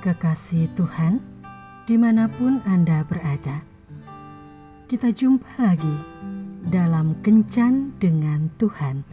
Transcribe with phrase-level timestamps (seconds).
[0.00, 1.20] Kekasih Tuhan,
[1.84, 3.60] di mana pun Anda berada,
[4.88, 5.92] kita jumpa lagi
[6.72, 9.04] dalam Kencan dengan Tuhan,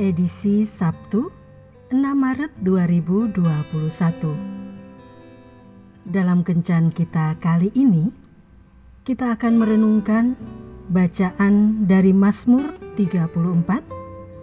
[0.00, 1.28] edisi Sabtu
[1.92, 4.32] 6 Maret 2021.
[6.08, 8.08] Dalam Kencan kita kali ini,
[9.04, 10.32] kita akan merenungkan
[10.88, 13.84] bacaan dari Mazmur 34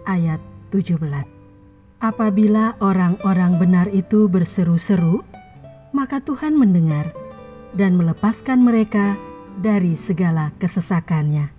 [0.06, 0.38] ayat
[0.70, 1.41] 17.
[2.02, 5.22] Apabila orang-orang benar itu berseru-seru,
[5.94, 7.14] maka Tuhan mendengar
[7.78, 9.14] dan melepaskan mereka
[9.62, 11.54] dari segala kesesakannya.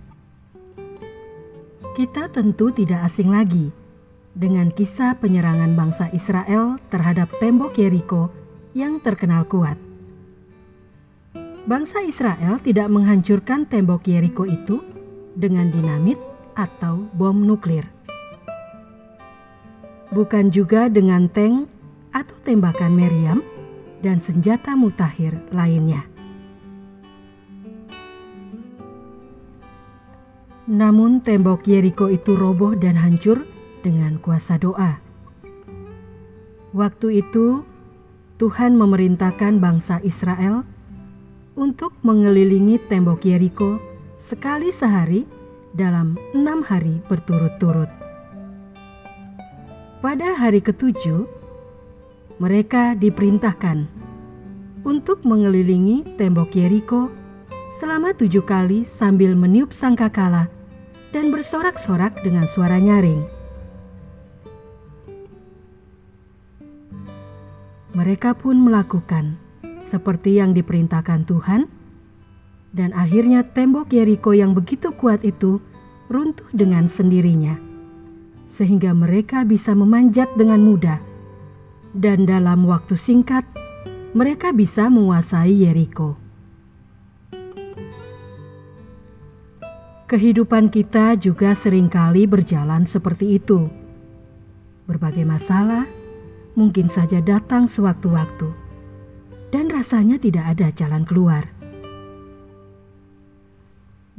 [1.96, 3.72] Kita tentu tidak asing lagi
[4.36, 8.28] dengan kisah penyerangan bangsa Israel terhadap tembok Yeriko
[8.76, 9.80] yang terkenal kuat.
[11.64, 14.84] Bangsa Israel tidak menghancurkan tembok Yeriko itu
[15.32, 16.20] dengan dinamit
[16.52, 17.88] atau bom nuklir
[20.14, 21.66] bukan juga dengan tank
[22.14, 23.42] atau tembakan meriam
[23.98, 26.06] dan senjata mutakhir lainnya.
[30.70, 33.44] Namun tembok Yeriko itu roboh dan hancur
[33.84, 35.02] dengan kuasa doa.
[36.72, 37.66] Waktu itu
[38.40, 40.64] Tuhan memerintahkan bangsa Israel
[41.54, 43.76] untuk mengelilingi tembok Yeriko
[44.16, 45.28] sekali sehari
[45.76, 48.03] dalam enam hari berturut-turut.
[50.04, 51.24] Pada hari ketujuh,
[52.36, 53.88] mereka diperintahkan
[54.84, 57.08] untuk mengelilingi tembok Yeriko
[57.80, 60.52] selama tujuh kali sambil meniup sangkakala
[61.08, 63.24] dan bersorak-sorak dengan suara nyaring.
[67.96, 69.40] Mereka pun melakukan
[69.80, 71.64] seperti yang diperintahkan Tuhan,
[72.76, 75.64] dan akhirnya tembok Yeriko yang begitu kuat itu
[76.12, 77.72] runtuh dengan sendirinya
[78.54, 81.02] sehingga mereka bisa memanjat dengan mudah.
[81.90, 83.42] Dan dalam waktu singkat,
[84.14, 86.14] mereka bisa menguasai Yeriko.
[90.06, 93.66] Kehidupan kita juga sering kali berjalan seperti itu.
[94.86, 95.90] Berbagai masalah
[96.54, 98.54] mungkin saja datang sewaktu-waktu,
[99.50, 101.50] dan rasanya tidak ada jalan keluar.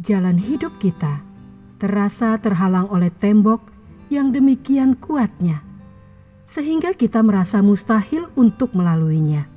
[0.03, 1.23] Jalan hidup kita
[1.79, 3.74] terasa terhalang oleh tembok
[4.09, 5.66] yang demikian kuatnya,
[6.45, 9.49] sehingga kita merasa mustahil untuk melaluinya.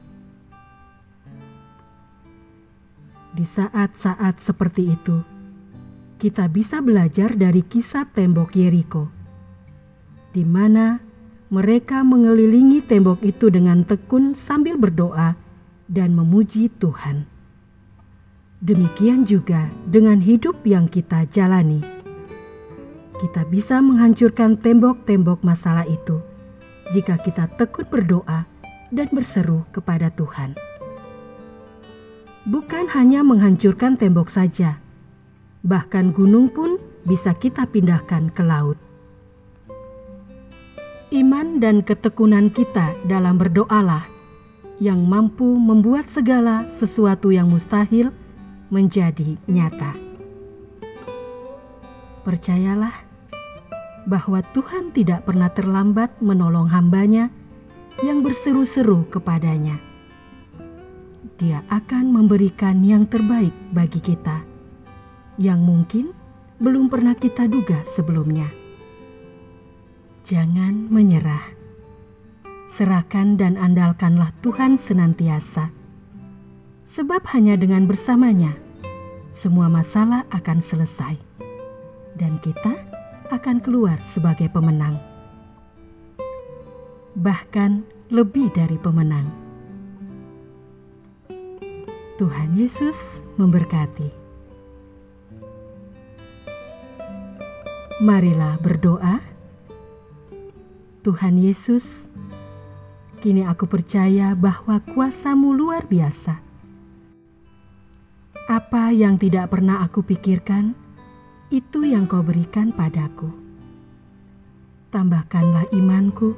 [3.36, 5.22] Di saat-saat seperti itu,
[6.18, 9.12] kita bisa belajar dari kisah tembok Yeriko,
[10.34, 10.98] di mana
[11.48, 15.38] mereka mengelilingi tembok itu dengan tekun sambil berdoa
[15.86, 17.24] dan memuji Tuhan.
[18.58, 21.97] Demikian juga dengan hidup yang kita jalani
[23.18, 26.22] kita bisa menghancurkan tembok-tembok masalah itu
[26.94, 28.46] jika kita tekun berdoa
[28.88, 30.56] dan berseru kepada Tuhan.
[32.48, 34.80] Bukan hanya menghancurkan tembok saja,
[35.60, 38.80] bahkan gunung pun bisa kita pindahkan ke laut.
[41.12, 44.08] Iman dan ketekunan kita dalam berdoalah
[44.78, 48.14] yang mampu membuat segala sesuatu yang mustahil
[48.68, 49.96] menjadi nyata.
[52.28, 53.07] Percayalah,
[54.08, 57.28] bahwa Tuhan tidak pernah terlambat menolong hambanya
[58.00, 59.76] yang berseru-seru kepadanya.
[61.36, 64.42] Dia akan memberikan yang terbaik bagi kita,
[65.36, 66.16] yang mungkin
[66.58, 68.48] belum pernah kita duga sebelumnya.
[70.24, 71.54] Jangan menyerah.
[72.68, 75.70] Serahkan dan andalkanlah Tuhan senantiasa.
[76.88, 78.56] Sebab hanya dengan bersamanya,
[79.32, 81.16] semua masalah akan selesai.
[82.18, 82.87] Dan kita
[83.28, 84.96] akan keluar sebagai pemenang,
[87.12, 89.28] bahkan lebih dari pemenang.
[92.16, 94.10] Tuhan Yesus memberkati.
[98.00, 99.20] Marilah berdoa.
[101.04, 102.08] Tuhan Yesus,
[103.22, 106.42] kini aku percaya bahwa kuasamu luar biasa.
[108.48, 110.87] Apa yang tidak pernah aku pikirkan,
[111.48, 113.32] itu yang kau berikan padaku.
[114.92, 116.36] Tambahkanlah imanku,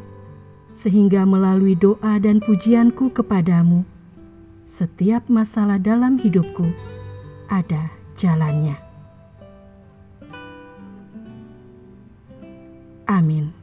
[0.74, 3.82] sehingga melalui doa dan pujianku kepadamu,
[4.70, 6.70] setiap masalah dalam hidupku
[7.50, 8.78] ada jalannya.
[13.10, 13.59] Amin.